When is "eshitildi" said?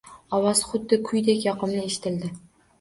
1.87-2.35